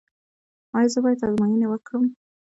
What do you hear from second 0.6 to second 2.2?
ایا زه باید ازموینې وکړم؟